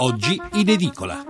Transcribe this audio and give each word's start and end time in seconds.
oggi 0.00 0.40
in 0.52 0.68
edicola. 0.68 1.29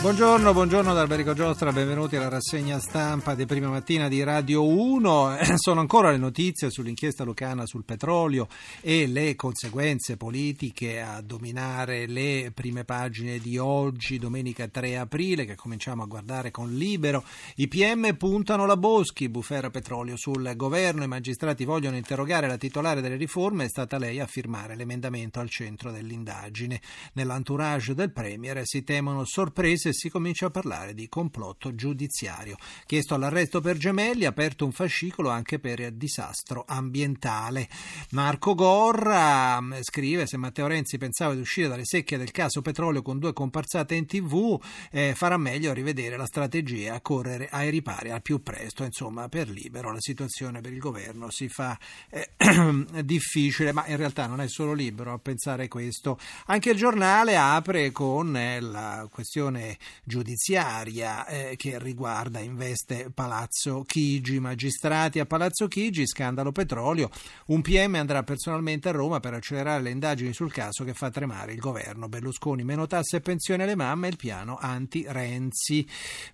Buongiorno, 0.00 0.54
buongiorno 0.54 0.94
da 0.94 1.02
Alberico 1.02 1.34
Giostra, 1.34 1.72
benvenuti 1.72 2.16
alla 2.16 2.30
rassegna 2.30 2.78
stampa 2.80 3.34
di 3.34 3.44
prima 3.44 3.68
mattina 3.68 4.08
di 4.08 4.22
Radio 4.22 4.66
1. 4.66 5.36
Sono 5.56 5.80
ancora 5.80 6.10
le 6.10 6.16
notizie 6.16 6.70
sull'inchiesta 6.70 7.22
lucana 7.22 7.66
sul 7.66 7.84
petrolio 7.84 8.48
e 8.80 9.06
le 9.06 9.36
conseguenze 9.36 10.16
politiche 10.16 11.02
a 11.02 11.20
dominare 11.20 12.06
le 12.06 12.50
prime 12.54 12.84
pagine 12.84 13.40
di 13.40 13.58
oggi, 13.58 14.18
domenica 14.18 14.68
3 14.68 14.96
aprile, 14.96 15.44
che 15.44 15.54
cominciamo 15.54 16.02
a 16.02 16.06
guardare 16.06 16.50
con 16.50 16.72
libero. 16.72 17.22
I 17.56 17.68
PM 17.68 18.16
puntano 18.16 18.64
la 18.64 18.78
Boschi, 18.78 19.28
bufera 19.28 19.68
petrolio 19.68 20.16
sul 20.16 20.50
governo, 20.56 21.04
i 21.04 21.08
magistrati 21.08 21.66
vogliono 21.66 21.96
interrogare 21.96 22.48
la 22.48 22.56
titolare 22.56 23.02
delle 23.02 23.16
riforme, 23.16 23.66
è 23.66 23.68
stata 23.68 23.98
lei 23.98 24.18
a 24.18 24.26
firmare 24.26 24.76
l'emendamento 24.76 25.40
al 25.40 25.50
centro 25.50 25.92
dell'indagine. 25.92 26.80
Nell'entourage 27.12 27.94
del 27.94 28.12
Premier 28.12 28.62
si 28.64 28.82
temono 28.82 29.26
sorprese 29.26 29.88
e 29.90 29.92
si 29.92 30.08
comincia 30.08 30.46
a 30.46 30.50
parlare 30.50 30.94
di 30.94 31.08
complotto 31.08 31.74
giudiziario. 31.74 32.56
Chiesto 32.86 33.14
all'arresto 33.14 33.60
per 33.60 33.76
gemelli, 33.76 34.24
aperto 34.24 34.64
un 34.64 34.72
fascicolo 34.72 35.28
anche 35.28 35.58
per 35.58 35.92
disastro 35.92 36.64
ambientale. 36.66 37.68
Marco 38.10 38.54
Gorra 38.54 39.60
mm, 39.60 39.74
scrive: 39.82 40.26
Se 40.26 40.36
Matteo 40.36 40.66
Renzi 40.66 40.98
pensava 40.98 41.34
di 41.34 41.40
uscire 41.40 41.68
dalle 41.68 41.84
secchie 41.84 42.18
del 42.18 42.30
caso 42.30 42.62
petrolio 42.62 43.02
con 43.02 43.18
due 43.18 43.32
comparsate 43.32 43.94
in 43.94 44.06
tv, 44.06 44.60
eh, 44.90 45.14
farà 45.14 45.36
meglio 45.36 45.70
a 45.70 45.74
rivedere 45.74 46.16
la 46.16 46.26
strategia, 46.26 46.94
a 46.94 47.00
correre 47.00 47.48
ai 47.50 47.70
ripari 47.70 48.10
al 48.10 48.22
più 48.22 48.42
presto. 48.42 48.84
Insomma, 48.84 49.28
per 49.28 49.48
libero 49.48 49.92
la 49.92 50.00
situazione 50.00 50.60
per 50.60 50.72
il 50.72 50.78
governo 50.78 51.30
si 51.30 51.48
fa 51.48 51.78
eh, 52.08 52.30
difficile, 53.04 53.72
ma 53.72 53.86
in 53.86 53.96
realtà 53.96 54.26
non 54.26 54.40
è 54.40 54.48
solo 54.48 54.72
libero 54.72 55.12
a 55.12 55.18
pensare 55.18 55.68
questo. 55.68 56.18
Anche 56.46 56.70
il 56.70 56.76
giornale 56.76 57.36
apre 57.36 57.90
con 57.92 58.36
eh, 58.36 58.60
la 58.60 59.08
questione 59.10 59.78
giudiziaria 60.04 61.26
eh, 61.26 61.56
che 61.56 61.78
riguarda, 61.78 62.38
investe 62.40 63.10
Palazzo 63.12 63.82
Chigi, 63.82 64.40
magistrati 64.40 65.18
a 65.20 65.26
Palazzo 65.26 65.68
Chigi, 65.68 66.06
scandalo 66.06 66.52
petrolio, 66.52 67.10
un 67.46 67.60
PM 67.62 67.94
andrà 67.94 68.22
personalmente 68.22 68.88
a 68.88 68.92
Roma 68.92 69.20
per 69.20 69.34
accelerare 69.34 69.82
le 69.82 69.90
indagini 69.90 70.32
sul 70.32 70.52
caso 70.52 70.84
che 70.84 70.94
fa 70.94 71.10
tremare 71.10 71.52
il 71.52 71.58
governo. 71.58 72.08
Berlusconi 72.08 72.64
meno 72.64 72.86
tasse 72.86 73.16
e 73.16 73.20
pensione 73.20 73.62
alle 73.62 73.74
mamme 73.74 74.06
e 74.06 74.10
il 74.10 74.16
piano 74.16 74.58
anti-Renzi. 74.60 75.86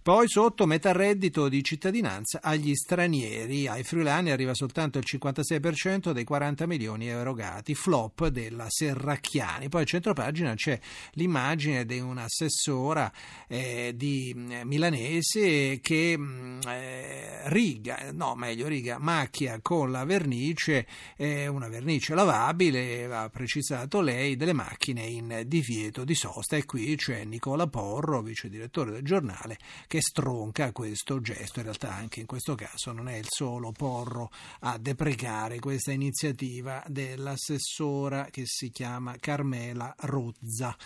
Poi 0.02 0.28
sotto 0.28 0.66
metà 0.66 0.92
reddito 0.92 1.48
di 1.48 1.62
cittadinanza 1.62 2.40
agli 2.42 2.74
stranieri, 2.74 3.68
ai 3.68 3.82
friulani 3.82 4.30
arriva 4.30 4.54
soltanto 4.54 4.98
il 4.98 5.04
56% 5.06 6.12
dei 6.12 6.24
40 6.24 6.66
milioni 6.66 7.08
erogati, 7.08 7.74
flop 7.74 8.28
della 8.28 8.66
Serracchiani. 8.68 9.68
Poi 9.68 9.82
a 9.82 9.84
centropagina 9.84 10.54
c'è 10.54 10.78
l'immagine 11.12 11.84
di 11.84 11.98
un'assessora 11.98 13.12
eh, 13.48 13.92
di 13.94 14.34
eh, 14.50 14.64
milanese 14.64 15.80
che 15.80 16.16
mm, 16.16 16.60
eh, 16.66 17.48
riga, 17.48 18.10
no 18.12 18.34
meglio 18.34 18.66
riga, 18.66 18.98
macchia 18.98 19.60
con 19.60 19.90
la 19.90 20.04
vernice, 20.04 20.86
eh, 21.16 21.46
una 21.46 21.68
vernice 21.68 22.14
lavabile, 22.14 23.04
ha 23.06 23.28
precisato 23.28 24.00
lei, 24.00 24.36
delle 24.36 24.52
macchine 24.52 25.02
in 25.02 25.42
divieto 25.46 26.04
di 26.04 26.14
sosta 26.14 26.56
e 26.56 26.64
qui 26.64 26.96
c'è 26.96 27.24
Nicola 27.24 27.66
Porro, 27.66 28.22
vice 28.22 28.48
direttore 28.48 28.90
del 28.90 29.02
giornale, 29.02 29.58
che 29.86 30.00
stronca 30.00 30.72
questo 30.72 31.20
gesto, 31.20 31.58
in 31.58 31.66
realtà 31.66 31.94
anche 31.94 32.20
in 32.20 32.26
questo 32.26 32.54
caso 32.54 32.92
non 32.92 33.08
è 33.08 33.16
il 33.16 33.26
solo 33.28 33.72
Porro 33.72 34.30
a 34.60 34.78
deprecare 34.78 35.58
questa 35.58 35.92
iniziativa 35.92 36.82
dell'assessora 36.86 38.28
che 38.30 38.42
si 38.44 38.70
chiama 38.70 39.16
Carmela 39.18 39.94
Rozza. 40.00 40.76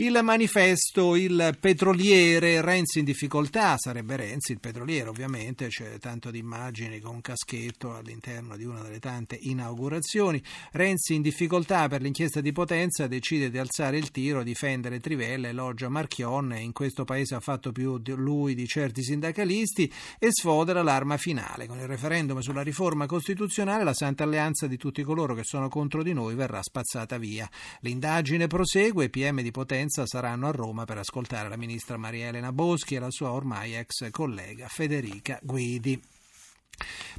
Il 0.00 0.16
manifesto, 0.22 1.16
il 1.16 1.56
petroliere, 1.58 2.60
Renzi 2.60 3.00
in 3.00 3.04
difficoltà, 3.04 3.76
sarebbe 3.78 4.14
Renzi 4.14 4.52
il 4.52 4.60
petroliere 4.60 5.08
ovviamente, 5.08 5.66
c'è 5.66 5.98
tanto 5.98 6.30
di 6.30 6.38
immagini 6.38 7.00
con 7.00 7.16
un 7.16 7.20
caschetto 7.20 7.96
all'interno 7.96 8.56
di 8.56 8.64
una 8.64 8.80
delle 8.80 9.00
tante 9.00 9.36
inaugurazioni. 9.40 10.40
Renzi 10.70 11.14
in 11.14 11.22
difficoltà 11.22 11.88
per 11.88 12.00
l'inchiesta 12.00 12.40
di 12.40 12.52
Potenza 12.52 13.08
decide 13.08 13.50
di 13.50 13.58
alzare 13.58 13.98
il 13.98 14.12
tiro, 14.12 14.44
difendere 14.44 15.00
Trivella, 15.00 15.48
elogia 15.48 15.88
Marchionne, 15.88 16.60
in 16.60 16.70
questo 16.70 17.02
paese 17.02 17.34
ha 17.34 17.40
fatto 17.40 17.72
più 17.72 17.98
di 17.98 18.12
lui 18.12 18.54
di 18.54 18.68
certi 18.68 19.02
sindacalisti 19.02 19.92
e 20.20 20.28
sfodera 20.30 20.80
l'arma 20.80 21.16
finale. 21.16 21.66
Con 21.66 21.80
il 21.80 21.88
referendum 21.88 22.38
sulla 22.38 22.62
riforma 22.62 23.06
costituzionale 23.06 23.82
la 23.82 23.94
Santa 23.94 24.22
Alleanza 24.22 24.68
di 24.68 24.76
tutti 24.76 25.02
coloro 25.02 25.34
che 25.34 25.42
sono 25.42 25.68
contro 25.68 26.04
di 26.04 26.12
noi 26.12 26.36
verrà 26.36 26.62
spazzata 26.62 27.18
via. 27.18 27.50
L'indagine 27.80 28.46
prosegue, 28.46 29.08
PM 29.08 29.42
di 29.42 29.50
Potenza 29.50 29.86
conferenza 29.88 30.06
saranno 30.06 30.46
a 30.46 30.50
Roma 30.50 30.84
per 30.84 30.98
ascoltare 30.98 31.48
la 31.48 31.56
ministra 31.56 31.96
Maria 31.96 32.28
Elena 32.28 32.52
Boschi 32.52 32.94
e 32.94 32.98
la 32.98 33.10
sua 33.10 33.32
ormai 33.32 33.74
ex 33.74 34.10
collega 34.10 34.68
Federica 34.68 35.38
Guidi. 35.42 36.00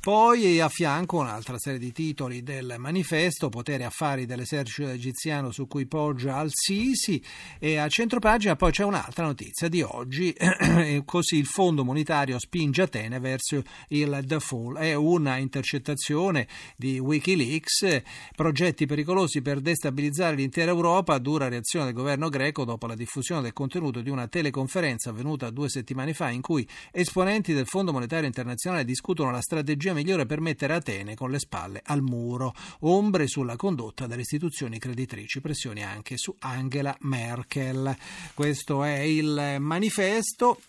Poi 0.01 0.61
a 0.61 0.69
fianco 0.69 1.17
un'altra 1.17 1.57
serie 1.57 1.77
di 1.77 1.91
titoli 1.91 2.41
del 2.41 2.75
manifesto, 2.77 3.49
potere 3.49 3.83
affari 3.83 4.25
dell'esercito 4.25 4.87
egiziano 4.87 5.51
su 5.51 5.67
cui 5.67 5.87
poggia 5.87 6.37
Al-Sisi 6.37 7.21
e 7.59 7.75
a 7.75 7.87
centropagina 7.89 8.55
poi 8.55 8.71
c'è 8.71 8.85
un'altra 8.85 9.25
notizia 9.25 9.67
di 9.67 9.81
oggi, 9.81 10.33
così 11.03 11.35
il 11.35 11.45
Fondo 11.45 11.83
Monetario 11.83 12.39
spinge 12.39 12.83
Atene 12.83 13.19
verso 13.19 13.61
il 13.89 14.21
default, 14.23 14.77
è 14.77 14.93
una 14.93 15.35
intercettazione 15.35 16.47
di 16.77 16.97
Wikileaks, 16.97 18.01
progetti 18.35 18.85
pericolosi 18.85 19.41
per 19.41 19.59
destabilizzare 19.59 20.37
l'intera 20.37 20.71
Europa, 20.71 21.17
dura 21.17 21.49
reazione 21.49 21.85
del 21.85 21.93
governo 21.93 22.29
greco 22.29 22.63
dopo 22.63 22.87
la 22.87 22.95
diffusione 22.95 23.41
del 23.41 23.53
contenuto 23.53 23.99
di 23.99 24.09
una 24.09 24.27
teleconferenza 24.27 25.09
avvenuta 25.09 25.49
due 25.49 25.67
settimane 25.67 26.13
fa 26.13 26.29
in 26.29 26.41
cui 26.41 26.65
esponenti 26.91 27.53
del 27.53 27.67
Fondo 27.67 27.91
Monetario 27.91 28.27
Internazionale 28.27 28.85
discutono 28.85 29.31
la 29.31 29.41
strategia 29.49 29.95
migliore 29.95 30.27
per 30.27 30.41
mettere 30.41 30.75
Atene 30.75 31.15
con 31.15 31.31
le 31.31 31.39
spalle 31.39 31.81
al 31.83 32.03
muro. 32.03 32.53
Ombre 32.81 33.25
sulla 33.25 33.55
condotta 33.55 34.05
delle 34.05 34.21
istituzioni 34.21 34.77
creditrici, 34.77 35.41
pressioni 35.41 35.83
anche 35.83 36.17
su 36.17 36.35
Angela 36.37 36.95
Merkel. 36.99 37.97
Questo 38.35 38.83
è 38.83 38.99
il 38.99 39.55
manifesto. 39.57 40.59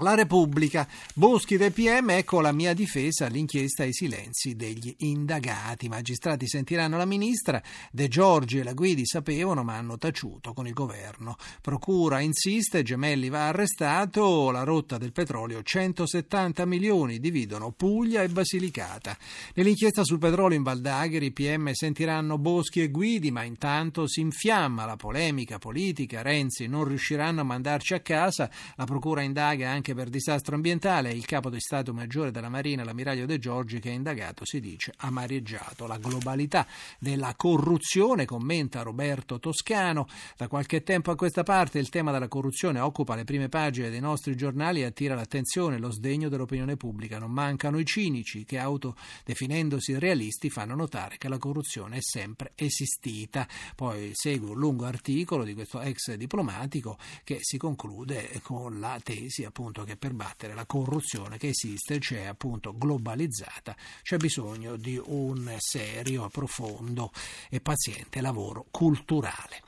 La 0.00 0.14
Repubblica, 0.14 0.86
Boschi 1.14 1.56
del 1.56 1.72
PM, 1.72 2.10
ecco 2.10 2.42
la 2.42 2.52
mia 2.52 2.74
difesa 2.74 3.24
all'inchiesta 3.24 3.82
ai 3.82 3.94
silenzi 3.94 4.54
degli 4.54 4.94
indagati. 4.98 5.86
I 5.86 5.88
magistrati 5.88 6.46
sentiranno 6.46 6.98
la 6.98 7.06
ministra, 7.06 7.62
De 7.90 8.06
Giorgi 8.06 8.58
e 8.58 8.62
la 8.62 8.74
Guidi 8.74 9.06
sapevano 9.06 9.62
ma 9.62 9.76
hanno 9.76 9.96
taciuto 9.96 10.52
con 10.52 10.66
il 10.66 10.74
governo. 10.74 11.36
Procura 11.62 12.20
insiste, 12.20 12.82
Gemelli 12.82 13.30
va 13.30 13.48
arrestato, 13.48 14.50
la 14.50 14.64
rotta 14.64 14.98
del 14.98 15.12
petrolio 15.12 15.62
170 15.62 16.66
milioni 16.66 17.18
dividono 17.18 17.72
Puglia 17.72 18.22
e 18.22 18.28
Basilicata. 18.28 19.16
Nell'inchiesta 19.54 20.04
sul 20.04 20.18
petrolio 20.18 20.58
in 20.58 20.62
Valdagheri 20.62 21.24
i 21.24 21.32
PM 21.32 21.72
sentiranno 21.72 22.36
Boschi 22.36 22.82
e 22.82 22.90
Guidi 22.90 23.30
ma 23.30 23.44
intanto 23.44 24.06
si 24.06 24.20
infiamma 24.20 24.84
la 24.84 24.96
polemica 24.96 25.56
politica, 25.56 26.20
Renzi 26.20 26.66
non 26.66 26.84
riusciranno 26.84 27.40
a 27.40 27.44
mandarci 27.44 27.94
a 27.94 28.00
casa, 28.00 28.50
la 28.74 28.84
procura 28.84 29.22
indaga 29.22 29.70
anche 29.70 29.84
anche 29.86 29.94
per 29.94 30.08
disastro 30.08 30.56
ambientale. 30.56 31.12
Il 31.12 31.26
capo 31.26 31.48
di 31.48 31.60
Stato 31.60 31.94
Maggiore 31.94 32.32
della 32.32 32.48
Marina, 32.48 32.82
l'ammiraglio 32.82 33.26
De 33.26 33.38
Giorgi, 33.38 33.78
che 33.78 33.90
è 33.90 33.92
indagato, 33.92 34.44
si 34.44 34.58
dice, 34.58 34.92
ha 34.96 35.10
mareggiato 35.10 35.86
la 35.86 35.98
globalità 35.98 36.66
della 36.98 37.34
corruzione, 37.36 38.24
commenta 38.24 38.82
Roberto 38.82 39.38
Toscano. 39.38 40.08
Da 40.36 40.48
qualche 40.48 40.82
tempo 40.82 41.12
a 41.12 41.16
questa 41.16 41.44
parte 41.44 41.78
il 41.78 41.88
tema 41.88 42.10
della 42.10 42.26
corruzione 42.26 42.80
occupa 42.80 43.14
le 43.14 43.22
prime 43.24 43.48
pagine 43.48 43.90
dei 43.90 44.00
nostri 44.00 44.34
giornali 44.34 44.80
e 44.80 44.86
attira 44.86 45.14
l'attenzione 45.14 45.76
e 45.76 45.78
lo 45.78 45.90
sdegno 45.90 46.28
dell'opinione 46.28 46.76
pubblica. 46.76 47.18
Non 47.18 47.30
mancano 47.30 47.78
i 47.78 47.84
cinici 47.84 48.44
che, 48.44 48.58
autodefinendosi 48.58 49.98
realisti, 49.98 50.50
fanno 50.50 50.74
notare 50.74 51.16
che 51.16 51.28
la 51.28 51.38
corruzione 51.38 51.98
è 51.98 52.02
sempre 52.02 52.52
esistita. 52.56 53.46
Poi 53.76 54.10
segue 54.14 54.50
un 54.50 54.58
lungo 54.58 54.86
articolo 54.86 55.44
di 55.44 55.54
questo 55.54 55.80
ex 55.80 56.14
diplomatico 56.14 56.98
che 57.22 57.38
si 57.40 57.56
conclude 57.56 58.40
con 58.42 58.80
la 58.80 58.98
tesi 59.02 59.44
appunto 59.44 59.75
appunto 59.76 59.84
che 59.84 59.96
per 59.96 60.14
battere 60.14 60.54
la 60.54 60.64
corruzione 60.64 61.36
che 61.36 61.48
esiste, 61.48 61.98
c'è 61.98 62.24
appunto 62.24 62.76
globalizzata, 62.76 63.76
c'è 64.02 64.16
bisogno 64.16 64.76
di 64.76 65.00
un 65.04 65.54
serio, 65.58 66.28
profondo 66.28 67.12
e 67.50 67.60
paziente 67.60 68.22
lavoro 68.22 68.66
culturale. 68.70 69.65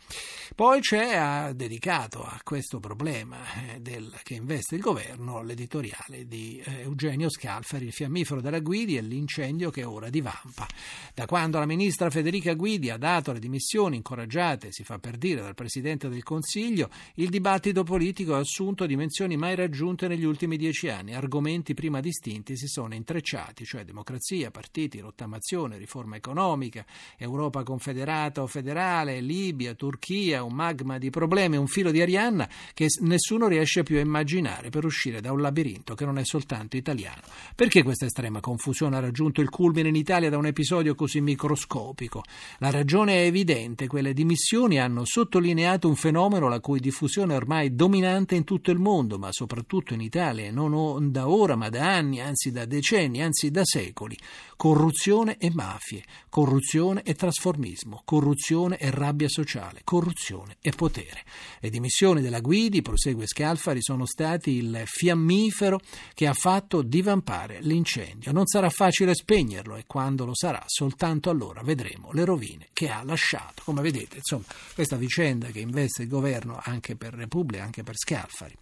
Poi 0.55 0.81
c'è 0.81 1.15
ha 1.15 1.53
dedicato 1.53 2.25
a 2.25 2.41
questo 2.43 2.81
problema 2.81 3.37
eh, 3.75 3.81
del, 3.81 4.13
che 4.25 4.35
investe 4.35 4.75
il 4.75 4.81
governo 4.81 5.41
l'editoriale 5.43 6.27
di 6.27 6.61
eh, 6.65 6.81
Eugenio 6.81 7.31
Scalfari, 7.31 7.87
il 7.87 7.93
fiammifero 7.93 8.41
della 8.41 8.59
Guidi 8.59 8.97
e 8.97 9.03
l'incendio 9.03 9.71
che 9.71 9.85
ora 9.85 10.11
divampa. 10.11 10.67
Da 11.15 11.27
quando 11.27 11.59
la 11.61 11.67
ministra 11.67 12.11
Federica 12.11 12.55
Guidi 12.55 12.91
ha 12.91 12.97
dato 12.97 13.33
le 13.33 13.39
dimissioni 13.39 13.97
incoraggiate, 13.97 14.73
si 14.73 14.83
fa 14.83 14.99
per 14.99 15.17
dire, 15.17 15.43
dal 15.43 15.55
Presidente 15.55 16.09
del 16.09 16.23
Consiglio, 16.25 16.91
il 17.15 17.29
dibattito 17.29 17.85
politico 17.85 18.35
ha 18.35 18.39
assunto 18.39 18.87
dimensioni 18.87 19.37
mai 19.37 19.55
raggiunte 19.55 20.09
negli 20.09 20.25
ultimi 20.25 20.57
dieci 20.57 20.89
anni. 20.89 21.15
Argomenti 21.15 21.75
prima 21.75 22.01
distinti 22.01 22.57
si 22.57 22.67
sono 22.67 22.95
intrecciati, 22.95 23.65
cioè 23.65 23.85
democrazia, 23.85 24.51
partiti, 24.51 24.99
rottamazione, 24.99 25.79
riforma 25.79 26.17
economica, 26.17 26.85
Europa 27.17 27.63
confederata 27.63 28.43
o 28.43 28.47
federale, 28.49 29.21
Libia, 29.21 29.75
Turchia, 29.75 29.97
Turchia, 29.99 30.45
un 30.45 30.55
magma 30.55 30.97
di 30.97 31.11
problemi, 31.11 31.57
un 31.57 31.67
filo 31.67 31.91
di 31.91 32.01
Arianna 32.01 32.49
che 32.73 32.87
nessuno 33.01 33.49
riesce 33.49 33.83
più 33.83 33.99
a 33.99 34.01
immaginare 34.01 34.71
per 34.71 34.85
uscire 34.85 35.21
da 35.21 35.33
un 35.33 35.41
labirinto 35.41 35.95
che 35.95 36.05
non 36.05 36.19
è 36.19 36.25
soltanto 36.25 36.77
italiano. 36.77 37.21
Perché 37.55 37.83
questa 37.83 38.07
estrema 38.07 38.41
confusione 38.41 38.97
ha 38.97 39.01
raggiunto 39.01 39.41
il 39.41 39.51
culmine 39.51 39.89
in 39.89 39.97
Italia 39.97 40.31
da 40.31 40.39
un 40.39 40.47
episodio 40.47 40.95
così 40.95 41.21
microscopico? 41.21 42.23
La 42.59 42.71
ragione 42.71 43.15
è 43.15 43.27
evidente, 43.27 43.87
quelle 43.87 44.15
dimissioni 44.15 44.79
hanno 44.79 45.05
sottolineato 45.05 45.89
un 45.89 45.97
fenomeno 45.97 46.49
la 46.49 46.61
cui 46.61 46.81
diffusione 46.81 47.35
è 47.35 47.37
ormai 47.37 47.75
dominante 47.75 48.37
in 48.37 48.45
tutto 48.45 48.71
il 48.71 48.79
mondo, 48.79 49.19
ma 49.19 49.33
soprattutto 49.33 49.95
in 49.95 50.01
Italia, 50.01 50.51
non 50.53 51.11
da 51.11 51.29
ora, 51.29 51.57
ma 51.57 51.69
da 51.69 51.95
anni, 51.95 52.21
anzi 52.21 52.51
da 52.53 52.65
decenni, 52.65 53.21
anzi 53.21 53.51
da 53.51 53.65
secoli. 53.65 54.17
Corruzione 54.57 55.37
e 55.39 55.51
mafie, 55.53 56.03
corruzione 56.29 57.03
e 57.03 57.15
trasformismo, 57.15 58.03
corruzione 58.05 58.77
e 58.79 58.91
rabbia 58.91 59.29
sociale, 59.29 59.83
corruzione 59.89 60.59
e 60.61 60.73
potere. 60.73 61.25
Le 61.61 61.71
dimissioni 61.71 62.21
della 62.21 62.41
Guidi, 62.41 62.83
prosegue 62.83 63.27
Scalfari, 63.27 63.79
sono 63.81 64.05
stati 64.05 64.51
il 64.51 64.83
fiammifero 64.85 65.81
che 66.13 66.27
ha 66.27 66.35
fatto 66.35 66.83
divampare 66.83 67.61
l'incendio. 67.63 68.31
Non 68.31 68.47
sarà 68.47 68.69
facile 68.69 69.15
spegnerlo 69.15 69.77
e 69.77 69.85
quando 69.87 70.27
lo 70.27 70.35
sarà, 70.35 70.63
soltanto 70.67 71.31
allora 71.31 71.63
vedremo 71.63 72.13
le 72.13 72.27
rovine 72.27 72.69
che 72.75 72.91
ha 72.91 73.03
lasciato. 73.03 73.63
Come 73.65 73.81
vedete, 73.81 74.19
insomma, 74.19 74.45
questa 74.75 74.97
vicenda 74.97 75.47
che 75.47 75.61
investe 75.61 76.03
il 76.03 76.09
governo 76.09 76.61
anche 76.63 76.95
per 76.95 77.15
Repubblica, 77.15 77.63
anche 77.63 77.83
per 77.83 77.97
Scalfari, 77.97 78.55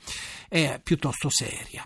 è 0.49 0.79
piuttosto 0.81 1.29
seria. 1.29 1.85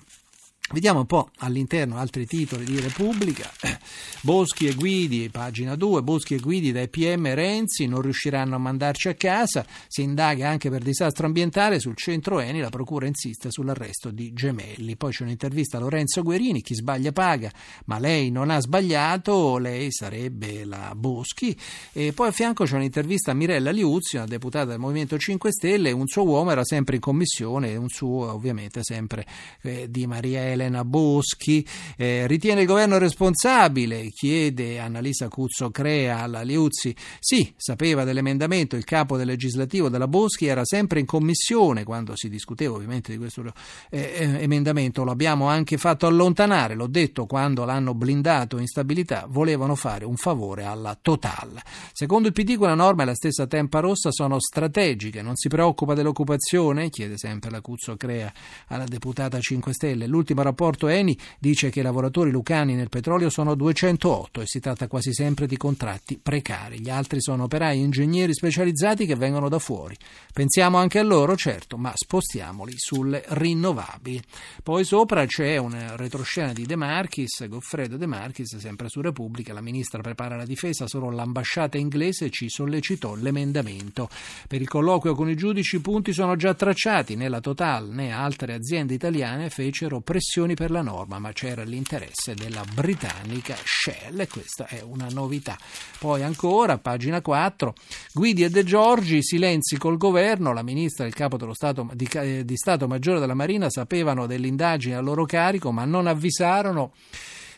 Vediamo 0.72 1.00
un 1.00 1.06
po' 1.06 1.31
all'interno 1.38 1.96
altri 1.96 2.26
titoli 2.26 2.64
di 2.64 2.78
Repubblica. 2.78 3.50
Boschi 4.22 4.69
e 4.69 4.75
Guidi, 4.75 5.28
pagina 5.28 5.75
2, 5.75 6.02
Boschi 6.02 6.34
e 6.34 6.38
Guidi 6.38 6.70
dai 6.70 6.88
PM 6.88 7.34
Renzi 7.34 7.87
non 7.87 8.02
riusciranno 8.02 8.55
a 8.55 8.58
mandarci 8.58 9.08
a 9.08 9.14
casa, 9.14 9.67
si 9.88 10.02
indaga 10.02 10.49
anche 10.49 10.70
per 10.70 10.82
disastro 10.82 11.26
ambientale. 11.26 11.81
Sul 11.81 11.96
centro 11.96 12.38
Eni, 12.38 12.61
la 12.61 12.69
procura 12.69 13.08
insiste 13.08 13.50
sull'arresto 13.50 14.12
di 14.12 14.32
Gemelli. 14.32 14.94
Poi 14.94 15.11
c'è 15.11 15.25
un'intervista 15.25 15.76
a 15.78 15.81
Lorenzo 15.81 16.22
Guerini, 16.22 16.61
chi 16.61 16.75
sbaglia 16.76 17.11
paga, 17.11 17.50
ma 17.87 17.99
lei 17.99 18.31
non 18.31 18.50
ha 18.50 18.61
sbagliato, 18.61 19.58
lei 19.58 19.90
sarebbe 19.90 20.64
la 20.64 20.93
Boschi. 20.94 21.56
E 21.93 22.12
poi 22.12 22.28
a 22.28 22.32
fianco 22.32 22.62
c'è 22.62 22.76
un'intervista 22.76 23.32
a 23.32 23.34
Mirella 23.34 23.72
Liuzzi, 23.72 24.17
una 24.17 24.26
deputata 24.26 24.67
del 24.67 24.78
Movimento 24.78 25.19
5 25.19 25.50
Stelle, 25.50 25.90
un 25.90 26.06
suo 26.06 26.22
uomo 26.22 26.52
era 26.52 26.64
sempre 26.64 26.94
in 26.94 27.00
commissione, 27.00 27.75
un 27.75 27.88
suo 27.88 28.32
ovviamente 28.32 28.84
sempre 28.84 29.26
eh, 29.62 29.90
di 29.90 30.06
Maria 30.06 30.58
Elena 30.60 30.84
Boschi, 30.84 31.66
eh, 31.96 32.26
ritiene 32.26 32.60
il 32.62 32.66
governo 32.66 32.98
responsabile, 32.98 34.10
chiede 34.10 34.78
Annalisa 34.78 35.28
Cuzzo 35.28 35.70
Crea 35.70 36.20
alla 36.20 36.42
Liuzzi, 36.42 36.94
sì, 37.18 37.52
sapeva 37.56 38.04
dell'emendamento, 38.04 38.76
il 38.76 38.84
capo 38.84 39.16
del 39.16 39.26
legislativo 39.26 39.88
della 39.88 40.06
Boschi 40.06 40.46
era 40.46 40.64
sempre 40.64 41.00
in 41.00 41.06
commissione 41.06 41.84
quando 41.84 42.14
si 42.14 42.28
discuteva 42.28 42.74
ovviamente 42.74 43.10
di 43.10 43.18
questo 43.18 43.42
eh, 43.88 44.12
eh 44.18 44.42
emendamento, 44.42 45.02
lo 45.02 45.12
abbiamo 45.12 45.48
anche 45.48 45.78
fatto 45.78 46.06
allontanare, 46.06 46.74
l'ho 46.74 46.86
detto 46.86 47.24
quando 47.24 47.64
l'hanno 47.64 47.94
blindato 47.94 48.58
in 48.58 48.66
stabilità, 48.66 49.26
volevano 49.28 49.74
fare 49.74 50.04
un 50.04 50.16
favore 50.16 50.64
alla 50.64 50.98
Total. 51.00 51.58
Secondo 51.92 52.28
il 52.28 52.34
PD 52.34 52.56
quella 52.56 52.74
norma 52.74 53.02
e 53.02 53.06
la 53.06 53.14
stessa 53.14 53.46
Tempa 53.46 53.80
Rossa 53.80 54.10
sono 54.12 54.38
strategiche, 54.38 55.22
non 55.22 55.36
si 55.36 55.48
preoccupa 55.48 55.94
dell'occupazione, 55.94 56.90
chiede 56.90 57.16
sempre 57.16 57.50
la 57.50 57.60
Cuzzo 57.62 57.96
Crea 57.96 58.30
alla 58.66 58.84
deputata 58.84 59.38
5 59.40 59.72
Stelle, 59.72 60.06
l'ultimo 60.06 60.42
rapporto 60.50 60.88
Eni 60.88 61.17
dice 61.38 61.70
che 61.70 61.81
i 61.81 61.82
lavoratori 61.82 62.31
lucani 62.31 62.75
nel 62.75 62.88
petrolio 62.88 63.31
sono 63.31 63.55
208 63.55 64.41
e 64.41 64.47
si 64.47 64.61
tratta 64.61 64.88
quasi 64.88 65.14
sempre 65.14 65.47
di 65.47 65.56
contratti 65.56 66.19
precari. 66.20 66.81
Gli 66.81 66.91
altri 66.91 67.20
sono 67.20 67.44
operai 67.44 67.79
e 67.79 67.82
ingegneri 67.82 68.35
specializzati 68.35 69.06
che 69.06 69.14
vengono 69.14 69.49
da 69.49 69.58
fuori. 69.58 69.97
Pensiamo 70.32 70.79
anche 70.79 70.99
a 70.99 71.02
loro, 71.02 71.37
certo, 71.37 71.76
ma 71.76 71.93
spostiamoli 71.94 72.75
sulle 72.76 73.25
rinnovabili. 73.29 74.20
Poi 74.62 74.85
sopra 74.85 75.25
c'è 75.26 75.56
una 75.56 75.97
retroscena 75.97 76.53
di 76.53 76.67
De 76.67 76.76
Marchis, 76.76 77.46
Goffredo 77.46 77.96
De 77.96 78.06
Marchis, 78.06 78.56
sempre 78.56 78.88
su 78.88 79.00
Repubblica. 79.00 79.53
La 79.53 79.61
ministra 79.61 80.00
prepara 80.00 80.37
la 80.37 80.44
difesa, 80.44 80.87
solo 80.87 81.11
l'ambasciata 81.11 81.79
inglese 81.79 82.31
ci 82.31 82.49
sollecitò 82.49 83.14
l'emendamento. 83.14 84.08
Per 84.49 84.61
il 84.61 84.69
colloquio 84.69 85.14
con 85.14 85.31
i 85.31 85.37
giudici 85.37 85.76
i 85.76 85.81
punti 85.81 86.12
sono 86.12 86.37
già 86.37 86.55
tracciati. 86.55 87.14
Né 87.14 87.29
la 87.29 87.41
Total 87.41 87.88
né 87.88 88.12
altre 88.12 88.55
aziende 88.55 88.94
italiane 88.94 89.49
fecero 89.49 90.00
pressione 90.00 90.30
condizioni 90.31 90.55
per 90.55 90.71
la 90.71 90.82
norma, 90.82 91.19
ma 91.19 91.32
c'era 91.32 91.65
l'interesse 91.65 92.35
della 92.35 92.62
britannica 92.73 93.56
Shell 93.65 94.21
e 94.21 94.29
questa 94.29 94.67
è 94.67 94.81
una 94.81 95.09
novità. 95.11 95.59
Poi 95.99 96.23
ancora, 96.23 96.79
pagina 96.79 97.21
4, 97.21 97.75
Guidi 98.12 98.44
e 98.44 98.50
De 98.50 98.62
Giorgi, 98.62 99.25
silenzi 99.25 99.77
col 99.77 99.97
governo, 99.97 100.53
la 100.53 100.62
ministra 100.62 101.05
e 101.05 101.09
il 101.09 101.15
capo 101.15 101.37
dello 101.37 101.53
Stato, 101.55 101.88
di, 101.94 102.09
di 102.44 102.56
Stato 102.56 102.87
Maggiore 102.87 103.19
della 103.19 103.35
Marina 103.35 103.69
sapevano 103.71 104.27
dell'indagine 104.27 104.94
a 104.94 105.00
loro 105.00 105.25
carico, 105.25 105.73
ma 105.73 105.85
non 105.85 106.06
avvisarono 106.06 106.93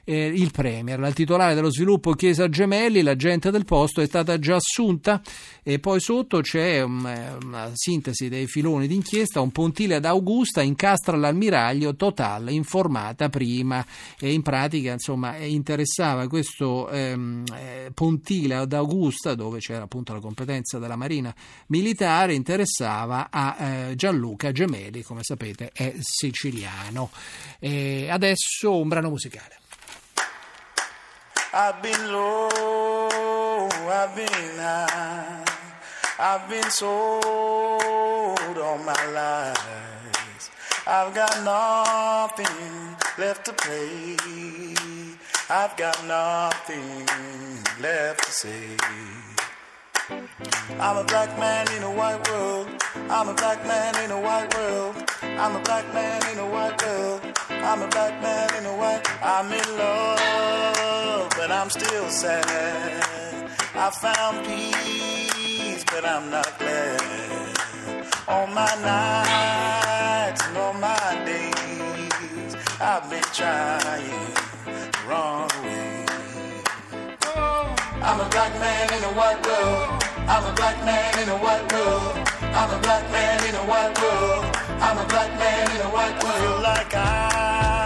eh, 0.04 0.26
il 0.26 0.50
Premier. 0.50 0.98
La 0.98 1.12
titolare 1.12 1.54
dello 1.54 1.70
sviluppo 1.70 2.12
Chiesa 2.12 2.48
Gemelli, 2.48 3.02
la 3.02 3.16
gente 3.16 3.50
del 3.50 3.64
posto, 3.64 4.00
è 4.00 4.06
stata 4.06 4.38
già 4.38 4.56
assunta. 4.56 5.20
E 5.62 5.78
poi 5.78 6.00
sotto 6.00 6.40
c'è 6.40 6.82
um, 6.82 7.38
una 7.42 7.70
sintesi 7.74 8.28
dei 8.28 8.46
filoni 8.46 8.86
d'inchiesta, 8.86 9.40
un 9.40 9.52
pontile 9.52 9.96
ad 9.96 10.04
Augusta 10.04 10.62
incastra 10.62 11.16
l'ammiraglio 11.16 11.94
Total 11.94 12.50
informata 12.50 13.28
prima. 13.28 13.84
E 14.18 14.32
in 14.32 14.42
pratica 14.42 14.92
insomma 14.92 15.36
interessava 15.36 16.26
questo 16.28 16.88
ehm, 16.90 17.44
eh, 17.54 17.90
pontile 17.94 18.56
ad 18.56 18.72
Augusta 18.72 19.34
dove 19.34 19.58
c'era 19.58 19.84
appunto 19.84 20.12
la 20.12 20.20
competenza 20.20 20.78
della 20.78 20.96
Marina 20.96 21.34
militare 21.68 22.34
interessava 22.34 23.28
a 23.30 23.56
eh, 23.58 23.94
Gianluca 23.94 24.52
Gemelli 24.52 25.02
come 25.02 25.22
sapete 25.22 25.70
è 25.72 25.94
siciliano. 26.00 27.10
E 27.58 28.08
adesso 28.10 28.76
un 28.76 28.88
brano 28.88 29.08
musicale 29.08 29.61
I've 31.54 31.82
been 31.82 32.10
low, 32.10 33.68
I've 33.68 34.16
been 34.16 34.56
high, 34.56 35.44
I've 36.18 36.48
been 36.48 36.70
sold 36.70 38.56
all 38.58 38.78
my 38.78 39.06
life. 39.12 39.82
I've 40.86 41.14
got 41.14 41.44
nothing 41.44 42.96
left 43.18 43.44
to 43.44 43.52
play. 43.52 44.16
I've 45.50 45.76
got 45.76 46.02
nothing 46.06 47.06
left 47.80 48.24
to 48.24 48.32
say. 48.32 49.41
I'm 50.80 50.96
a 50.96 51.04
black 51.04 51.38
man 51.38 51.66
in 51.76 51.82
a 51.84 51.90
white 51.90 52.28
world. 52.28 52.68
I'm 53.08 53.28
a 53.28 53.34
black 53.34 53.64
man 53.64 53.94
in 54.04 54.10
a 54.10 54.20
white 54.20 54.52
world. 54.54 54.96
I'm 55.22 55.56
a 55.56 55.60
black 55.60 55.86
man 55.94 56.20
in 56.32 56.38
a 56.38 56.46
white 56.46 56.82
world. 56.82 57.20
I'm 57.50 57.82
a 57.82 57.88
black 57.88 58.20
man 58.20 58.54
in 58.58 58.66
a 58.66 58.76
white. 58.76 59.02
I'm 59.22 59.46
in 59.52 59.78
love, 59.78 61.30
but 61.36 61.50
I'm 61.50 61.70
still 61.70 62.08
sad. 62.08 63.48
I 63.74 63.90
found 63.90 64.44
peace, 64.46 65.84
but 65.84 66.04
I'm 66.04 66.30
not 66.30 66.58
glad. 66.58 67.56
All 68.28 68.46
my 68.48 68.74
nights 68.82 70.42
and 70.46 70.56
all 70.58 70.74
my 70.74 71.22
days, 71.24 72.56
I've 72.80 73.08
been 73.08 73.22
trying 73.32 74.10
the 74.66 74.98
wrong 75.08 75.48
way. 75.64 76.04
I'm 78.04 78.20
a 78.20 78.28
black 78.30 78.52
man 78.58 78.92
in 78.92 79.04
a 79.04 79.12
white 79.14 79.46
world. 79.46 80.01
I'm 80.28 80.44
a 80.44 80.54
black 80.54 80.78
man 80.84 81.18
in 81.22 81.28
a 81.28 81.36
white 81.36 81.72
world. 81.72 82.16
I'm 82.54 82.70
a 82.70 82.78
black 82.80 83.10
man 83.10 83.48
in 83.48 83.54
a 83.54 83.64
white 83.64 83.98
world. 84.00 84.56
I'm 84.80 84.98
a 84.98 85.06
black 85.08 85.30
man 85.38 85.70
in 85.74 85.80
a 85.82 85.90
white 85.90 86.22
world. 86.22 86.64
I 86.64 86.76
like 86.76 86.94
I've 86.94 87.81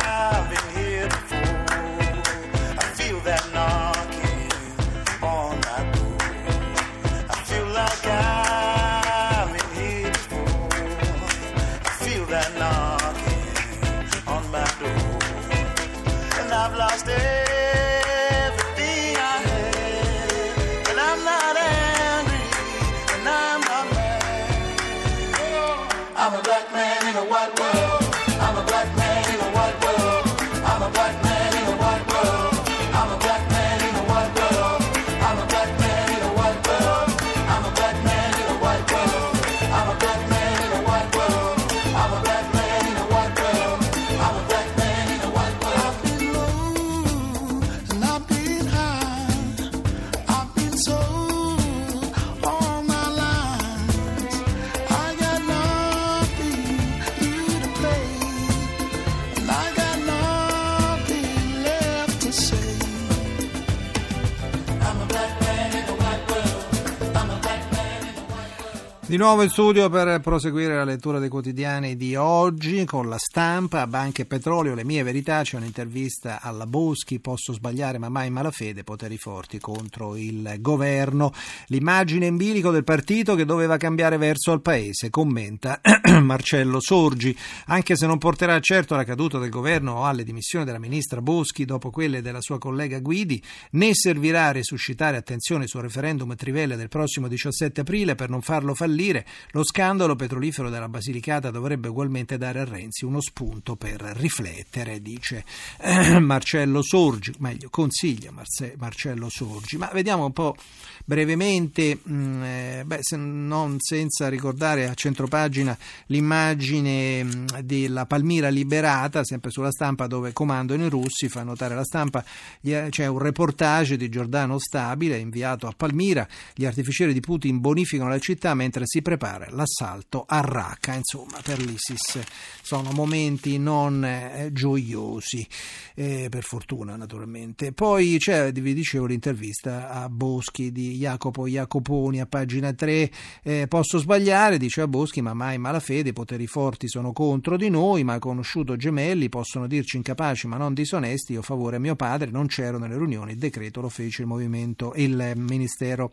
Di 69.08 69.16
nuovo 69.16 69.44
in 69.44 69.50
studio 69.50 69.88
per 69.88 70.18
proseguire 70.18 70.74
la 70.74 70.82
lettura 70.82 71.20
dei 71.20 71.28
quotidiani 71.28 71.94
di 71.94 72.16
oggi 72.16 72.84
con 72.84 73.08
la 73.08 73.18
stampa, 73.18 73.86
banche 73.86 74.22
e 74.22 74.26
petrolio, 74.26 74.74
le 74.74 74.82
mie 74.82 75.04
verità, 75.04 75.42
c'è 75.42 75.58
un'intervista 75.58 76.40
alla 76.42 76.66
Boschi, 76.66 77.20
posso 77.20 77.52
sbagliare 77.52 77.98
ma 77.98 78.08
mai 78.08 78.30
malafede, 78.30 78.82
poteri 78.82 79.16
forti 79.16 79.60
contro 79.60 80.16
il 80.16 80.56
governo, 80.58 81.32
l'immagine 81.66 82.26
in 82.26 82.36
bilico 82.36 82.72
del 82.72 82.82
partito 82.82 83.36
che 83.36 83.44
doveva 83.44 83.76
cambiare 83.76 84.16
verso 84.16 84.50
al 84.50 84.60
paese, 84.60 85.08
commenta 85.08 85.80
Marcello 86.20 86.80
Sorgi, 86.80 87.34
anche 87.66 87.94
se 87.94 88.08
non 88.08 88.18
porterà 88.18 88.58
certo 88.58 88.94
alla 88.94 89.04
caduta 89.04 89.38
del 89.38 89.50
governo 89.50 89.98
o 89.98 90.04
alle 90.04 90.24
dimissioni 90.24 90.64
della 90.64 90.80
ministra 90.80 91.22
Boschi 91.22 91.64
dopo 91.64 91.90
quelle 91.90 92.22
della 92.22 92.40
sua 92.40 92.58
collega 92.58 92.98
Guidi, 92.98 93.40
né 93.70 93.94
servirà 93.94 94.46
a 94.46 94.52
resuscitare 94.52 95.16
attenzione 95.16 95.68
sul 95.68 95.82
referendum 95.82 96.34
trivelle 96.34 96.74
del 96.74 96.88
prossimo 96.88 97.28
17 97.28 97.82
aprile 97.82 98.16
per 98.16 98.30
non 98.30 98.42
farlo 98.42 98.74
fallire 98.74 98.94
fallire, 98.96 99.26
lo 99.50 99.62
scandalo 99.62 100.16
petrolifero 100.16 100.70
della 100.70 100.88
Basilicata 100.88 101.50
dovrebbe 101.50 101.88
ugualmente 101.88 102.38
dare 102.38 102.60
a 102.60 102.64
Renzi 102.64 103.04
uno 103.04 103.20
spunto 103.20 103.76
per 103.76 104.00
riflettere, 104.00 105.02
dice 105.02 105.44
eh, 105.78 106.18
Marcello 106.18 106.80
Sorgi, 106.80 107.34
meglio 107.38 107.68
consiglia 107.68 108.30
Marce- 108.30 108.74
Marcello 108.78 109.28
Sorgi. 109.28 109.76
Ma 109.76 109.90
vediamo 109.92 110.24
un 110.24 110.32
po' 110.32 110.56
brevemente, 111.04 111.98
mh, 112.02 112.14
mm, 112.14 112.42
eh, 112.42 112.82
beh, 112.86 112.98
se 113.02 113.16
non 113.16 113.76
senza 113.78 114.28
ricordare 114.28 114.88
a 114.88 114.94
centropagina 114.94 115.76
l'immagine 116.06 117.22
mh, 117.22 117.28
mm, 117.28 117.46
della 117.60 118.06
Palmira 118.06 118.48
liberata, 118.48 119.24
sempre 119.24 119.50
sulla 119.50 119.70
stampa 119.70 120.06
dove 120.06 120.32
comandano 120.32 120.86
i 120.86 120.88
russi, 120.88 121.28
fa 121.28 121.42
notare 121.42 121.74
la 121.74 121.84
stampa, 121.84 122.24
c'è 122.62 123.06
un 123.06 123.18
reportage 123.18 123.96
di 123.96 124.08
Giordano 124.08 124.58
Stabile 124.58 125.18
inviato 125.18 125.66
a 125.66 125.74
Palmira, 125.76 126.26
gli 126.54 126.64
artificieri 126.64 127.12
di 127.12 127.20
Putin 127.20 127.60
bonificano 127.60 128.08
la 128.08 128.18
città 128.18 128.54
mentre 128.54 128.85
si 128.86 129.02
prepara 129.02 129.48
l'assalto 129.50 130.24
a 130.26 130.40
Raqqa. 130.40 130.94
Insomma, 130.94 131.40
per 131.42 131.58
l'ISIS 131.60 132.20
sono 132.62 132.90
momenti 132.92 133.58
non 133.58 134.04
eh, 134.04 134.50
gioiosi, 134.52 135.46
eh, 135.94 136.28
per 136.30 136.42
fortuna 136.42 136.96
naturalmente. 136.96 137.72
Poi 137.72 138.16
c'è, 138.18 138.52
vi 138.52 138.74
dicevo, 138.74 139.06
l'intervista 139.06 139.90
a 139.90 140.08
Boschi 140.08 140.72
di 140.72 140.96
Jacopo 140.96 141.46
Jacoponi 141.46 142.20
a 142.20 142.26
pagina 142.26 142.72
3. 142.72 143.10
Eh, 143.42 143.66
posso 143.68 143.98
sbagliare, 143.98 144.58
dice 144.58 144.80
a 144.80 144.88
Boschi, 144.88 145.20
ma 145.20 145.34
mai 145.34 145.58
malafede, 145.58 146.10
i 146.10 146.12
poteri 146.12 146.46
forti 146.46 146.88
sono 146.88 147.12
contro 147.12 147.56
di 147.56 147.68
noi, 147.68 148.04
ma 148.04 148.18
conosciuto 148.18 148.76
gemelli, 148.76 149.28
possono 149.28 149.66
dirci 149.66 149.96
incapaci 149.96 150.46
ma 150.46 150.56
non 150.56 150.74
disonesti, 150.74 151.32
io 151.32 151.42
favore 151.42 151.76
a 151.76 151.78
mio 151.78 151.96
padre, 151.96 152.30
non 152.30 152.46
c'ero 152.46 152.78
nelle 152.78 152.96
riunioni, 152.96 153.32
il 153.32 153.38
decreto 153.38 153.80
lo 153.80 153.88
fece 153.88 154.22
il 154.22 154.28
movimento, 154.28 154.92
il 154.96 155.32
Ministero 155.36 156.12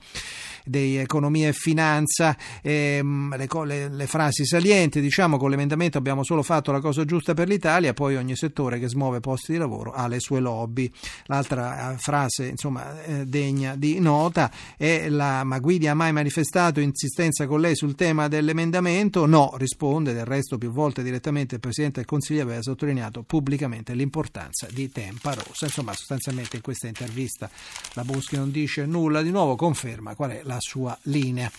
di 0.66 0.98
Economia 0.98 1.50
e 1.50 1.54
Finanza 1.54 2.36
ehm, 2.64 3.36
le, 3.38 3.48
le, 3.66 3.90
le, 3.90 4.08
frasi 4.08 4.46
salienti, 4.46 5.00
diciamo 5.02 5.38
con 5.38 5.52
l'emendamento 5.52 5.98
abbiamo 6.00 6.24
solo 6.24 6.42
fatto 6.42 6.72
la 6.72 6.80
cosa 6.80 7.06
giusta 7.06 7.36
per 7.36 7.48
l'Italia, 7.48 7.94
poi 7.94 8.16
ogni 8.16 8.36
settore 8.36 8.80
che 8.80 8.88
smuove 8.88 9.20
posti 9.20 9.52
di 9.52 9.58
lavoro 9.60 9.92
ha 9.92 10.08
le 10.08 10.20
sue 10.20 10.40
lobby. 10.40 10.92
L'altra 11.26 11.94
eh, 11.94 11.98
frase 11.98 12.48
insomma, 12.48 13.04
eh, 13.04 13.26
degna 13.26 13.76
di 13.76 14.00
nota 14.00 14.50
è 14.78 15.10
la 15.10 15.44
ma 15.44 15.60
Guidi 15.60 15.88
ha 15.88 15.94
mai 15.94 16.12
manifestato 16.12 16.80
insistenza 16.80 17.46
con 17.48 17.60
lei 17.60 17.76
sul 17.76 17.96
tema 17.96 18.28
dell'emendamento? 18.28 19.26
No, 19.26 19.54
risponde, 19.58 20.14
del 20.14 20.26
resto 20.26 20.58
più 20.58 20.72
volte 20.72 21.04
direttamente 21.04 21.56
il 21.56 21.62
Presidente 21.62 22.00
del 22.00 22.08
Consiglio 22.08 22.44
aveva 22.44 22.62
sottolineato 22.62 23.24
pubblicamente 23.24 23.94
l'importanza 23.94 24.68
di 24.72 24.90
Tempa 24.90 25.34
Rossa. 25.34 25.66
Insomma, 25.66 25.94
sostanzialmente 25.94 26.56
in 26.56 26.62
questa 26.62 26.88
intervista 26.88 27.50
la 27.94 28.04
Boschi 28.04 28.36
non 28.38 28.52
dice 28.52 28.86
nulla 28.86 29.22
di 29.22 29.32
nuovo, 29.32 29.56
conferma 29.56 30.16
qual 30.16 30.32
è 30.32 30.42
la 30.44 30.58
sua 30.60 30.98
linea. 31.04 31.52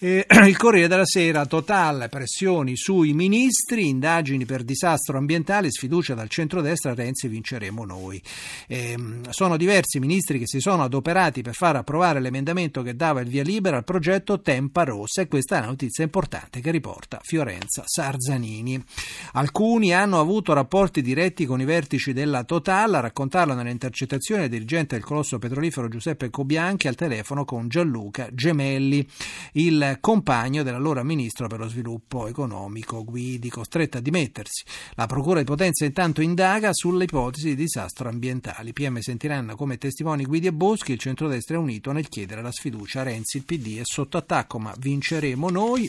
Eh, 0.00 0.24
il 0.46 0.56
Corriere 0.56 0.86
della 0.86 1.04
Sera, 1.04 1.44
Total, 1.44 2.06
pressioni 2.08 2.76
sui 2.76 3.14
ministri, 3.14 3.88
indagini 3.88 4.44
per 4.44 4.62
disastro 4.62 5.18
ambientale, 5.18 5.72
sfiducia 5.72 6.14
dal 6.14 6.28
centrodestra, 6.28 6.94
Renzi 6.94 7.26
vinceremo 7.26 7.84
noi. 7.84 8.22
Eh, 8.68 8.96
sono 9.30 9.56
diversi 9.56 9.96
i 9.96 10.00
ministri 10.00 10.38
che 10.38 10.46
si 10.46 10.60
sono 10.60 10.84
adoperati 10.84 11.42
per 11.42 11.54
far 11.54 11.74
approvare 11.74 12.20
l'emendamento 12.20 12.82
che 12.82 12.94
dava 12.94 13.22
il 13.22 13.28
via 13.28 13.42
libera 13.42 13.76
al 13.76 13.82
progetto 13.82 14.40
Tempa 14.40 14.84
Rossa 14.84 15.22
e 15.22 15.26
questa 15.26 15.56
è 15.56 15.58
una 15.58 15.70
notizia 15.70 16.04
importante 16.04 16.60
che 16.60 16.70
riporta 16.70 17.18
Fiorenza 17.20 17.82
Sarzanini. 17.84 18.80
Alcuni 19.32 19.92
hanno 19.92 20.20
avuto 20.20 20.52
rapporti 20.52 21.02
diretti 21.02 21.44
con 21.44 21.60
i 21.60 21.64
vertici 21.64 22.12
della 22.12 22.44
Total, 22.44 22.94
a 22.94 23.00
raccontarlo 23.00 23.52
nelle 23.52 23.72
intercettazioni 23.72 24.42
del 24.42 24.50
dirigente 24.50 24.94
del 24.94 25.04
colosso 25.04 25.40
petrolifero 25.40 25.88
Giuseppe 25.88 26.30
Cobianchi 26.30 26.86
al 26.86 26.94
telefono 26.94 27.44
con 27.44 27.66
Gianluca 27.66 28.28
Gemelli. 28.30 29.04
Il 29.54 29.86
compagno 30.00 30.62
dell'allora 30.62 31.02
ministro 31.02 31.46
per 31.46 31.58
lo 31.58 31.68
sviluppo 31.68 32.26
economico 32.26 33.04
Guidi, 33.04 33.48
costretto 33.48 33.98
a 33.98 34.00
dimettersi. 34.00 34.64
La 34.94 35.06
Procura 35.06 35.40
di 35.40 35.44
Potenza 35.44 35.84
intanto 35.84 36.20
indaga 36.20 36.72
sulle 36.72 37.04
ipotesi 37.04 37.48
di 37.48 37.54
disastro 37.56 38.08
ambientali. 38.08 38.72
PM 38.72 38.98
sentiranno 38.98 39.56
come 39.56 39.78
testimoni 39.78 40.24
Guidi 40.24 40.48
e 40.48 40.52
Boschi, 40.52 40.92
il 40.92 40.98
centrodestra 40.98 41.56
è 41.56 41.58
unito 41.58 41.92
nel 41.92 42.08
chiedere 42.08 42.42
la 42.42 42.52
sfiducia. 42.52 43.02
Renzi, 43.02 43.38
il 43.38 43.44
PD 43.44 43.78
è 43.78 43.84
sotto 43.84 44.16
attacco, 44.16 44.58
ma 44.58 44.74
vinceremo 44.78 45.48
noi. 45.50 45.88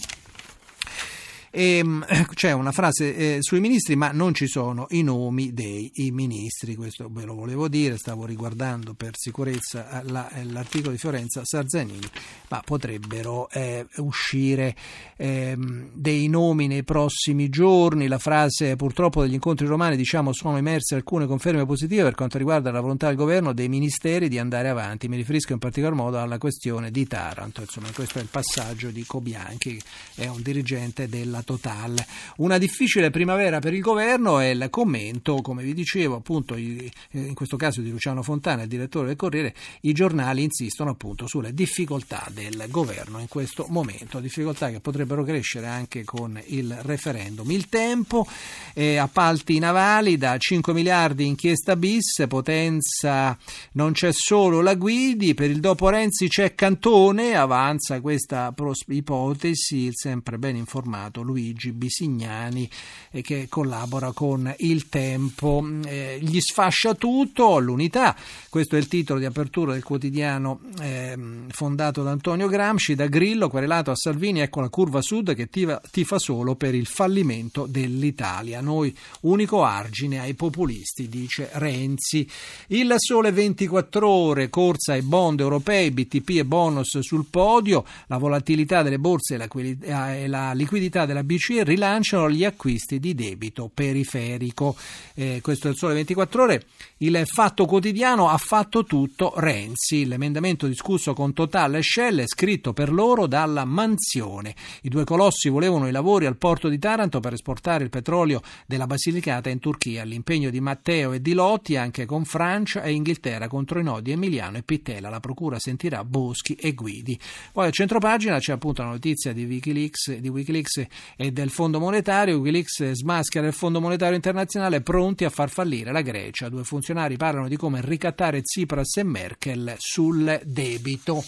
E, 1.52 1.78
ehm, 1.78 2.06
c'è 2.34 2.52
una 2.52 2.72
frase 2.72 3.16
eh, 3.16 3.38
sui 3.42 3.60
ministri, 3.60 3.96
ma 3.96 4.12
non 4.12 4.34
ci 4.34 4.48
sono 4.48 4.88
i 4.90 5.02
nomi 5.02 5.54
dei 5.54 5.92
ministri. 6.12 6.76
Questo 6.76 7.10
ve 7.12 7.24
lo 7.24 7.36
volevo 7.36 7.68
dire. 7.68 7.98
Stavo 7.98 8.26
riguardando 8.26 8.94
per 8.94 9.14
sicurezza 9.16 10.02
eh, 10.02 10.10
la, 10.10 10.30
eh, 10.32 10.44
l'articolo 10.46 10.92
di 10.92 10.98
Fiorenza 10.98 11.42
Sarzanini, 11.44 12.08
ma 12.50 12.62
potrebbero 12.64 13.50
eh, 13.52 13.86
uscire 13.98 14.76
ehm, 15.18 15.90
dei 15.94 16.28
nomi 16.28 16.68
nei 16.68 16.84
prossimi 16.84 17.50
giorni. 17.50 18.08
La 18.08 18.20
frase 18.20 18.76
purtroppo 18.76 19.22
degli 19.22 19.34
incontri 19.34 19.66
romani 19.66 19.96
diciamo 19.96 20.34
sono 20.34 20.58
emerse 20.58 20.96
alcune 20.96 21.26
conferme 21.26 21.66
positive 21.66 22.04
per 22.04 22.16
quanto 22.16 22.38
riguarda 22.38 22.72
la 22.72 22.82
volontà 22.82 23.08
del 23.08 23.16
governo 23.16 23.54
dei 23.54 23.70
ministeri 23.70 24.30
di 24.30 24.38
andare 24.38 24.70
avanti. 24.70 25.08
Mi 25.08 25.16
riferisco 25.16 25.54
in 25.54 25.60
particolar 25.60 25.94
modo 25.94 26.20
alla 26.20 26.38
questione 26.38 26.92
di 26.92 27.08
Taranto. 27.08 27.62
Insomma, 27.62 27.90
questo 27.94 28.20
è 28.20 28.22
il 28.22 28.28
passaggio 28.30 28.90
di 28.90 29.04
Cobianchi, 29.06 29.82
è 30.16 30.28
un 30.28 30.42
dirigente 30.42 31.08
della 31.08 31.39
alla 31.40 31.44
Total. 31.44 31.96
Una 32.38 32.58
difficile 32.58 33.10
primavera 33.10 33.60
per 33.60 33.74
il 33.74 33.82
governo 33.82 34.40
è 34.40 34.48
il 34.48 34.68
commento, 34.70 35.42
come 35.42 35.64
vi 35.64 35.74
dicevo, 35.74 36.16
appunto 36.16 36.56
eh, 36.56 36.92
in 37.12 37.34
questo 37.34 37.58
caso 37.58 37.82
di 37.82 37.90
Luciano 37.90 38.22
Fontana, 38.22 38.64
il 38.64 38.68
direttore 38.68 39.08
del 39.08 39.16
Corriere, 39.16 39.56
i 39.82 39.94
giornali 39.94 40.44
insistono 40.44 40.92
appunto 40.92 41.28
sulle 41.28 41.54
difficoltà 41.54 42.28
del 42.32 42.66
governo 42.70 43.20
in 43.20 43.28
questo 43.28 43.66
momento, 43.70 44.20
difficoltà 44.20 44.70
che 44.70 44.80
potrebbero 44.80 45.24
crescere 45.24 45.68
anche 45.68 46.04
con 46.04 46.40
il 46.48 46.78
referendum. 46.82 47.50
Il 47.52 47.70
tempo, 47.70 48.28
eh, 48.74 48.98
appalti 48.98 49.60
navali 49.60 50.18
da 50.18 50.38
5 50.38 50.74
miliardi 50.74 51.26
inchiesta 51.26 51.76
bis, 51.76 52.26
potenza 52.28 53.38
non 53.74 53.94
c'è 53.94 54.12
solo 54.12 54.62
la 54.62 54.76
Guidi, 54.76 55.34
per 55.34 55.50
il 55.50 55.60
dopo 55.60 55.90
Renzi 55.90 56.28
c'è 56.28 56.56
Cantone, 56.56 57.36
avanza 57.36 58.02
questa 58.02 58.54
ipotesi, 58.88 59.86
il 59.86 59.94
sempre 59.96 60.38
ben 60.38 60.56
informato 60.56 61.22
Luigi 61.30 61.72
Bisignani 61.72 62.68
eh, 63.12 63.22
che 63.22 63.48
collabora 63.48 64.12
con 64.12 64.52
Il 64.58 64.90
Tempo. 64.90 65.64
Eh, 65.86 66.18
gli 66.22 66.40
sfascia 66.40 66.96
tutto 66.96 67.60
l'unità, 67.60 68.16
questo 68.50 68.76
è 68.76 68.80
il 68.80 68.88
titolo 68.88 69.20
di 69.20 69.26
apertura 69.26 69.74
del 69.74 69.84
quotidiano 69.84 70.62
eh, 70.82 71.18
fondato 71.50 72.02
da 72.02 72.12
Antonio 72.12 72.48
Gramsci, 72.48 72.96
da 72.96 73.06
Grillo, 73.08 73.50
querelato 73.50 73.92
a 73.92 73.96
Salvini, 73.96 74.40
ecco 74.40 74.62
la 74.62 74.70
curva 74.70 75.02
sud 75.02 75.36
che 75.36 75.50
tifa, 75.50 75.80
tifa 75.92 76.18
solo 76.18 76.56
per 76.56 76.74
il 76.74 76.88
fallimento 76.88 77.68
dell'Italia. 77.68 78.62
Noi 78.62 78.96
unico 79.22 79.64
argine 79.64 80.20
ai 80.20 80.34
populisti, 80.34 81.08
dice 81.08 81.50
Renzi. 81.54 82.28
Il 82.68 82.94
sole 82.98 83.32
24 83.32 84.08
ore, 84.08 84.50
corsa 84.50 84.94
ai 84.94 85.02
bond 85.02 85.40
europei, 85.40 85.92
BTP 85.92 86.30
e 86.30 86.46
bonus 86.46 87.00
sul 87.00 87.26
podio, 87.30 87.86
la 88.08 88.18
volatilità 88.18 88.82
delle 88.82 89.00
borse 89.00 89.36
e 89.36 90.28
la 90.28 90.54
liquidità 90.54 91.06
della 91.06 91.19
della 91.20 91.24
BCE 91.24 91.64
rilanciano 91.64 92.30
gli 92.30 92.44
acquisti 92.44 93.00
di 93.00 93.14
debito 93.14 93.70
periferico. 93.74 94.76
Eh, 95.14 95.40
questo 95.42 95.68
è 95.68 95.72
il 95.72 95.78
sole 95.78 95.94
24 95.96 96.44
ore. 96.44 96.64
Il 96.98 97.22
fatto 97.26 97.66
quotidiano 97.66 98.30
ha 98.30 98.38
fatto 98.38 98.84
tutto 98.84 99.34
Renzi. 99.36 100.06
L'emendamento 100.06 100.68
discusso 100.68 101.14
con 101.14 101.34
Total 101.34 101.76
e 101.76 101.82
Shell 101.82 102.22
è 102.22 102.28
scritto 102.28 102.74
per 102.74 102.92
loro 102.92 103.28
dalla 103.28 103.66
mansione. 103.66 104.56
I 104.82 104.90
due 104.90 105.04
colossi 105.04 105.50
volevano 105.50 105.88
i 105.88 105.92
lavori 105.92 106.26
al 106.26 106.38
porto 106.38 106.68
di 106.68 106.80
Taranto 106.80 107.20
per 107.20 107.34
esportare 107.34 107.84
il 107.84 107.90
petrolio 107.90 108.42
della 108.66 108.88
Basilicata 108.88 109.50
in 109.50 109.60
Turchia. 109.60 110.04
L'impegno 110.04 110.50
di 110.50 110.60
Matteo 110.60 111.14
e 111.14 111.22
di 111.22 111.34
Lotti 111.34 111.76
anche 111.76 112.06
con 112.06 112.26
Francia 112.26 112.82
e 112.82 112.92
Inghilterra 112.92 113.48
contro 113.48 113.80
i 113.80 113.84
nodi 113.84 114.12
Emiliano 114.12 114.58
e 114.58 114.64
Pittella. 114.64 115.10
La 115.10 115.20
procura 115.20 115.58
sentirà 115.60 116.04
Boschi 116.04 116.56
e 116.56 116.74
Guidi. 116.74 117.18
Poi 117.52 117.68
a 117.68 117.72
centropagina 117.72 118.40
c'è 118.40 118.52
appunto 118.52 118.82
la 118.82 118.90
notizia 118.90 119.34
di 119.34 119.46
Wikileaks, 119.46 120.18
di 120.18 120.30
Wikileaks 120.30 120.86
e 121.16 121.32
del 121.32 121.50
Fondo 121.50 121.80
Monetario. 121.80 122.38
Wikileaks 122.38 122.92
smaschera 122.92 123.48
il 123.48 123.54
Fondo 123.54 123.82
Monetario 123.82 124.16
Internazionale 124.16 124.82
pronti 124.82 125.26
a 125.26 125.30
far 125.30 125.50
fallire 125.50 125.92
la 125.92 126.02
Grecia. 126.02 126.50
Due 126.50 126.64
funzionari 126.64 127.18
parlano 127.18 127.48
di 127.48 127.58
come 127.58 127.82
ricattare 127.82 128.42
Tsipras 128.42 128.98
e 128.98 129.04
Merkel 129.04 129.76
sul 129.78 130.40
debito. 130.44 131.24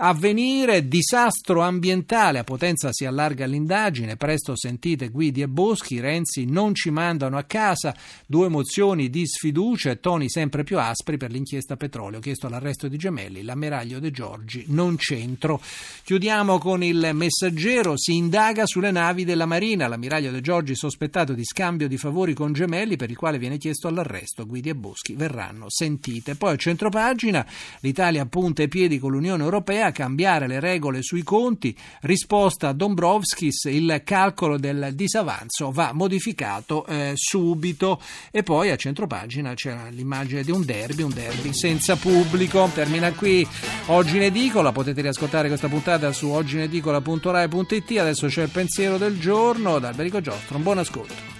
Avvenire, 0.00 0.86
disastro 0.86 1.60
ambientale, 1.60 2.38
a 2.38 2.44
Potenza 2.44 2.90
si 2.92 3.04
allarga 3.04 3.46
l'indagine, 3.46 4.16
presto 4.16 4.54
sentite 4.54 5.08
Guidi 5.08 5.42
e 5.42 5.48
Boschi, 5.48 5.98
Renzi 5.98 6.44
non 6.44 6.72
ci 6.72 6.90
mandano 6.90 7.36
a 7.36 7.42
casa, 7.42 7.96
due 8.24 8.48
mozioni 8.48 9.10
di 9.10 9.26
sfiducia 9.26 9.90
e 9.90 9.98
toni 9.98 10.30
sempre 10.30 10.62
più 10.62 10.78
aspri 10.78 11.16
per 11.16 11.32
l'inchiesta 11.32 11.76
petrolio, 11.76 12.20
chiesto 12.20 12.48
l'arresto 12.48 12.86
di 12.86 12.96
Gemelli, 12.96 13.42
l'ammiraglio 13.42 13.98
De 13.98 14.12
Giorgi 14.12 14.66
non 14.68 14.94
c'entro. 14.94 15.60
Chiudiamo 16.04 16.58
con 16.58 16.84
il 16.84 17.10
messaggero, 17.12 17.94
si 17.96 18.14
indaga 18.14 18.66
sulle 18.66 18.92
navi 18.92 19.24
della 19.24 19.46
Marina, 19.46 19.88
l'ammiraglio 19.88 20.30
De 20.30 20.40
Giorgi 20.40 20.76
sospettato 20.76 21.32
di 21.32 21.44
scambio 21.44 21.88
di 21.88 21.96
favori 21.96 22.34
con 22.34 22.52
Gemelli 22.52 22.94
per 22.94 23.10
il 23.10 23.16
quale 23.16 23.38
viene 23.38 23.58
chiesto 23.58 23.88
all'arresto, 23.88 24.46
Guidi 24.46 24.68
e 24.68 24.76
Boschi 24.76 25.14
verranno 25.14 25.64
sentite. 25.68 26.36
Poi 26.36 26.52
a 26.52 26.56
centropagina 26.56 27.44
l'Italia 27.80 28.24
punta 28.26 28.62
i 28.62 28.68
piedi 28.68 29.00
con 29.00 29.10
l'Unione 29.10 29.42
Europea 29.42 29.86
a 29.88 29.92
cambiare 29.92 30.46
le 30.46 30.60
regole 30.60 31.02
sui 31.02 31.22
conti, 31.22 31.76
risposta 32.02 32.68
a 32.68 32.72
Dombrovskis, 32.72 33.64
il 33.64 34.02
calcolo 34.04 34.58
del 34.58 34.90
disavanzo 34.94 35.70
va 35.70 35.92
modificato 35.92 36.86
eh, 36.86 37.12
subito. 37.14 38.00
E 38.30 38.42
poi 38.42 38.70
a 38.70 38.76
centropagina 38.76 39.54
c'è 39.54 39.76
l'immagine 39.90 40.42
di 40.42 40.50
un 40.50 40.64
derby, 40.64 41.02
un 41.02 41.12
derby 41.12 41.52
senza 41.52 41.96
pubblico. 41.96 42.70
Termina 42.72 43.12
qui 43.12 43.46
Oggi 43.86 44.16
in 44.16 44.22
Edicola, 44.22 44.70
potete 44.70 45.00
riascoltare 45.00 45.48
questa 45.48 45.68
puntata 45.68 46.12
su 46.12 46.28
ogginedicola.rai.it, 46.28 47.98
adesso 47.98 48.26
c'è 48.26 48.42
il 48.42 48.50
pensiero 48.50 48.98
del 48.98 49.18
giorno 49.18 49.78
da 49.78 49.88
Alberico 49.88 50.20
Giostro, 50.20 50.58
buon 50.58 50.78
ascolto. 50.78 51.37